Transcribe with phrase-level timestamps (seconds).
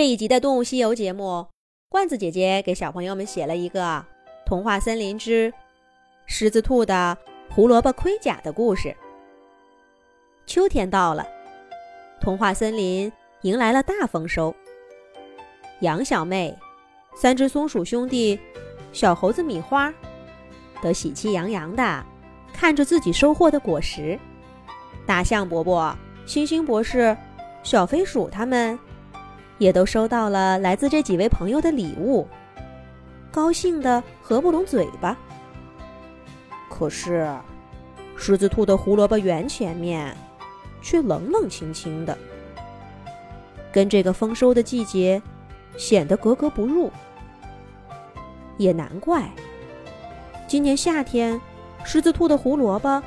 [0.00, 1.46] 这一集的《动物西游》节目，
[1.90, 3.82] 罐子姐姐给小朋友们写了一个
[4.46, 5.52] 《童话森林之
[6.24, 7.18] 狮子兔的
[7.50, 8.96] 胡萝卜盔甲》的故事。
[10.46, 11.26] 秋天到了，
[12.18, 14.54] 童话森林迎来了大丰收。
[15.80, 16.58] 羊小妹、
[17.14, 18.40] 三只松鼠兄弟、
[18.94, 19.92] 小猴子米花，
[20.82, 22.02] 都喜气洋洋的
[22.54, 24.18] 看着自己收获的果实。
[25.04, 25.94] 大象伯伯、
[26.24, 27.14] 星星博士、
[27.62, 28.78] 小飞鼠他们。
[29.60, 32.26] 也都收到了来自这几位朋友的礼物，
[33.30, 35.14] 高兴的合不拢嘴巴。
[36.70, 37.30] 可是，
[38.16, 40.16] 狮子兔的胡萝卜园前面
[40.80, 42.16] 却冷冷清清的，
[43.70, 45.20] 跟这个丰收的季节
[45.76, 46.90] 显得格格不入。
[48.56, 49.30] 也难怪，
[50.48, 51.38] 今年夏天，
[51.84, 53.02] 狮子兔的胡萝卜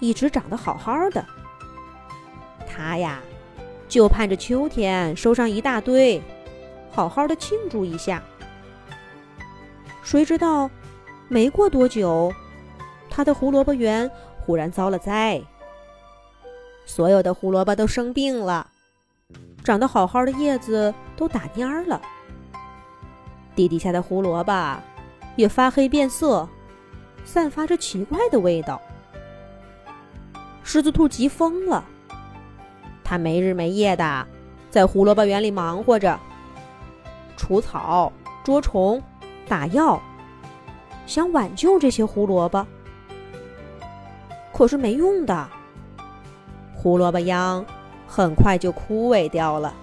[0.00, 1.24] 一直长得好好的。
[2.66, 3.22] 它呀。
[3.92, 6.18] 就盼着秋天收上一大堆，
[6.90, 8.22] 好好的庆祝一下。
[10.02, 10.70] 谁知道，
[11.28, 12.32] 没过多久，
[13.10, 15.42] 他的胡萝卜园忽然遭了灾，
[16.86, 18.66] 所有的胡萝卜都生病了，
[19.62, 22.00] 长得好好的叶子都打蔫了，
[23.54, 24.78] 地底下的胡萝卜
[25.36, 26.48] 也发黑变色，
[27.26, 28.80] 散发着奇怪的味道。
[30.62, 31.84] 狮子兔急疯了。
[33.12, 34.26] 他没日没夜的
[34.70, 36.18] 在胡萝卜园里忙活着，
[37.36, 38.10] 除草、
[38.42, 39.02] 捉虫、
[39.46, 40.00] 打药，
[41.06, 42.66] 想挽救这些胡萝卜。
[44.50, 45.46] 可是没用的，
[46.74, 47.62] 胡萝卜秧
[48.06, 49.74] 很快就枯萎掉了。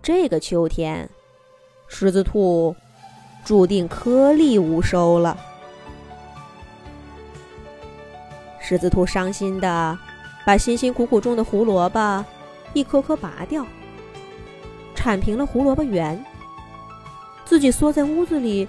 [0.00, 1.06] 这个秋天，
[1.86, 2.74] 狮子兔
[3.44, 5.36] 注定颗粒无收了。
[8.58, 9.98] 狮子兔伤心的。
[10.48, 12.24] 把辛辛苦苦种的胡萝卜
[12.72, 13.66] 一颗颗拔掉，
[14.94, 16.24] 铲平了胡萝卜园，
[17.44, 18.66] 自己缩在屋子里，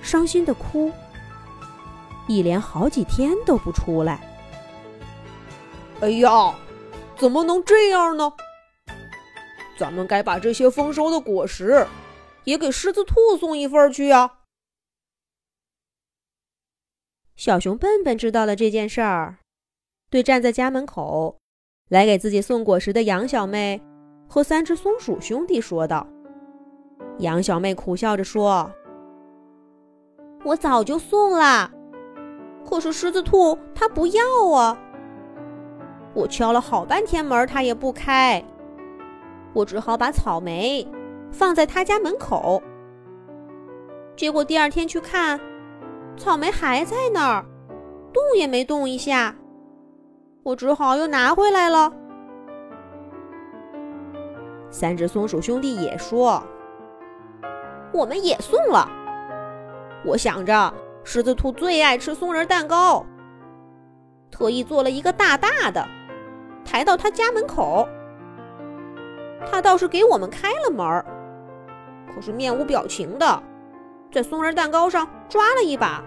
[0.00, 0.92] 伤心的哭，
[2.28, 4.20] 一连好几天都不出来。
[5.98, 6.54] 哎呀，
[7.16, 8.32] 怎么能这样呢？
[9.76, 11.84] 咱们该把这些丰收的果实
[12.44, 14.34] 也给狮子兔送一份去呀！
[17.34, 19.38] 小熊笨笨知道了这件事儿。
[20.10, 21.36] 对站在家门口
[21.90, 23.80] 来给自己送果实的杨小妹
[24.26, 26.06] 和三只松鼠兄弟说道
[27.18, 28.70] ：“杨小妹苦笑着说
[30.44, 31.70] ：‘我早就送了，
[32.64, 34.22] 可是狮子兔他不要
[34.54, 34.78] 啊！
[36.14, 38.42] 我敲了好半天门，他也不开。
[39.52, 40.86] 我只好把草莓
[41.30, 42.62] 放在他家门口。
[44.16, 45.38] 结果第二天去看，
[46.16, 47.44] 草莓还在那儿，
[48.12, 49.36] 动也没动一下。’”
[50.48, 51.92] 我只好又拿回来了。
[54.70, 56.42] 三只松鼠兄弟也说
[57.92, 58.90] ：“我们也送了。
[60.06, 60.72] 我想着
[61.04, 63.04] 狮子兔最爱吃松仁蛋糕，
[64.30, 65.86] 特意做了一个大大的，
[66.64, 67.86] 抬到他家门口。
[69.50, 71.04] 他倒是给我们开了门儿，
[72.14, 73.42] 可是面无表情的，
[74.10, 76.02] 在松仁蛋糕上抓了一把，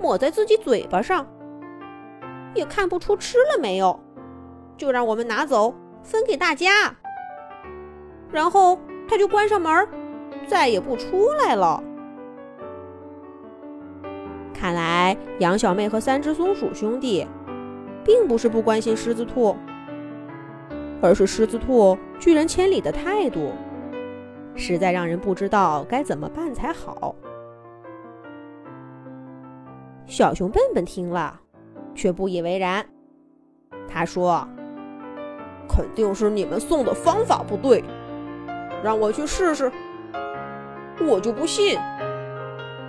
[0.00, 1.26] 抹在自己嘴巴上。”
[2.56, 4.00] 也看不出吃了没有，
[4.76, 6.94] 就让我们拿走分给大家。
[8.32, 9.88] 然后他就关上门，
[10.48, 11.82] 再也不出来了。
[14.52, 17.26] 看来杨小妹和三只松鼠兄弟，
[18.02, 19.54] 并不是不关心狮子兔，
[21.02, 23.52] 而是狮子兔拒人千里的态度，
[24.54, 27.14] 实在让人不知道该怎么办才好。
[30.06, 31.40] 小熊笨笨听了。
[31.96, 32.86] 却不以为然。
[33.88, 34.46] 他说
[35.68, 37.82] ：“肯定是你们送的方法不对，
[38.84, 39.72] 让我去试试。
[41.00, 41.78] 我就不信，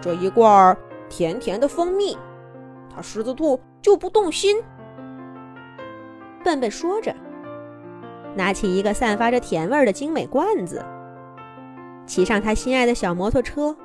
[0.01, 0.77] 这一罐
[1.09, 2.17] 甜甜的蜂蜜，
[2.93, 4.61] 他狮子兔就不动心。”
[6.43, 7.15] 笨笨说着，
[8.35, 10.85] 拿起一个散发着甜味的精美罐子，
[12.05, 13.75] 骑上他心爱的小摩托车，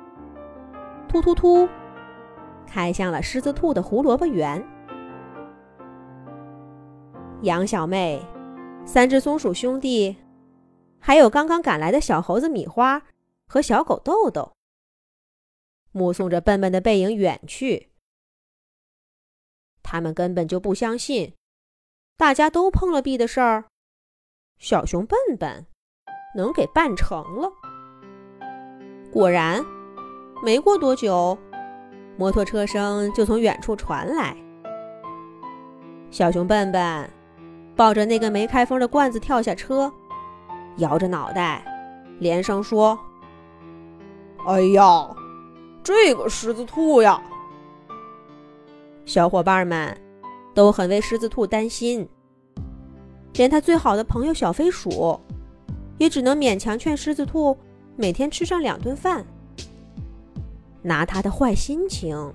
[1.09, 1.67] 突突突，
[2.65, 4.63] 开向了狮子兔的胡萝卜园。
[7.43, 8.25] 杨小妹、
[8.85, 10.15] 三只松鼠兄弟，
[10.97, 13.03] 还有刚刚赶来的小猴子米花
[13.47, 14.53] 和小狗豆豆，
[15.91, 17.89] 目送着笨笨的背影远去。
[19.81, 21.33] 他们根本就不相信，
[22.15, 23.65] 大家都碰了壁的事儿，
[24.57, 25.65] 小熊笨笨
[26.37, 27.51] 能给办成了。
[29.11, 29.61] 果然，
[30.41, 31.37] 没过多久，
[32.17, 34.33] 摩托车声就从远处传来。
[36.09, 37.09] 小熊笨笨。
[37.75, 39.91] 抱着那个没开封的罐子跳下车，
[40.77, 41.65] 摇着脑袋，
[42.19, 42.97] 连声说
[44.45, 45.09] ：“哎呀，
[45.83, 47.21] 这个狮子兔呀！”
[49.05, 49.97] 小伙伴们
[50.53, 52.07] 都很为狮子兔担心，
[53.33, 55.19] 连他最好的朋友小飞鼠
[55.97, 57.57] 也只能勉强劝狮子兔
[57.95, 59.25] 每天吃上两顿饭。
[60.81, 62.33] 拿他的坏心情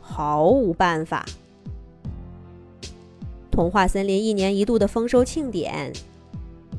[0.00, 1.24] 毫无办法。
[3.54, 5.92] 童话森林一年一度的丰收庆典，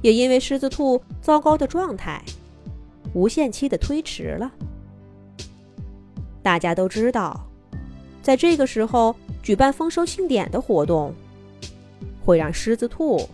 [0.01, 2.21] 也因为狮子兔糟糕的状态，
[3.13, 4.51] 无限期的推迟了。
[6.43, 7.47] 大家都知道，
[8.21, 11.13] 在这个时候举办丰收庆典的活动，
[12.25, 13.25] 会让狮子兔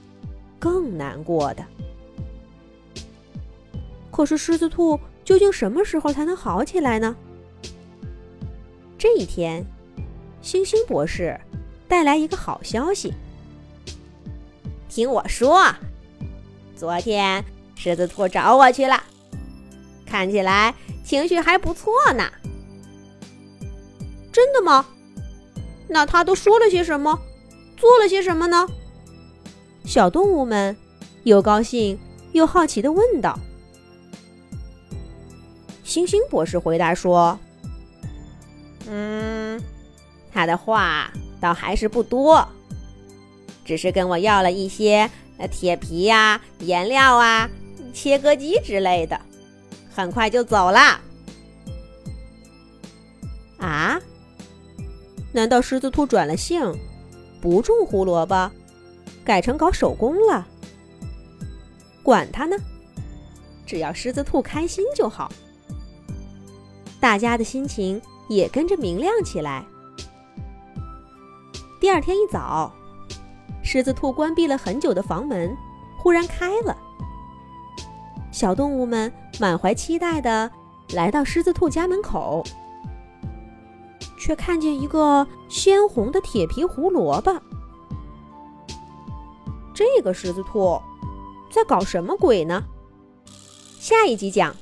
[0.60, 1.66] 更难过的。
[4.12, 7.16] 可是，狮子兔究竟什么时候才能好起来呢？
[9.00, 9.66] 这一天，
[10.44, 11.36] 星星博士
[11.88, 13.12] 带来一个好消息。
[14.92, 15.74] 听我说，
[16.76, 17.46] 昨天
[17.76, 19.02] 狮子兔找我去了，
[20.06, 22.30] 看起来情绪还不错呢。
[24.34, 24.86] 真的吗？
[25.88, 27.18] 那他都说了些什么，
[27.78, 28.68] 做了些什么呢？
[29.86, 30.76] 小动物们
[31.24, 31.98] 又高兴
[32.34, 33.40] 又好奇的问道。
[35.86, 37.40] 星星博士回答说
[38.88, 39.58] ：“嗯，
[40.34, 41.10] 他的话
[41.40, 42.46] 倒还是不多。”
[43.64, 47.50] 只是跟我要了一些呃铁皮呀、颜料啊、
[47.94, 49.20] 切割机之类的，
[49.94, 51.00] 很快就走了。
[53.60, 54.00] 啊？
[55.34, 56.76] 难道狮子兔转了性，
[57.40, 58.52] 不种胡萝卜，
[59.24, 60.46] 改成搞手工了？
[62.04, 62.58] 管他呢，
[63.66, 65.32] 只要狮子兔开心就好。
[67.00, 69.64] 大家的心情也跟着明亮起来。
[71.80, 72.74] 第二天一早。
[73.64, 75.56] 狮子兔关闭了很久的房门，
[75.98, 76.76] 忽然开了。
[78.32, 80.50] 小动物们满怀期待地
[80.94, 82.44] 来到狮子兔家门口，
[84.18, 87.34] 却看见一个鲜红的铁皮胡萝卜。
[89.74, 90.80] 这个狮子兔
[91.50, 92.64] 在搞什么鬼呢？
[93.80, 94.56] 下一集讲。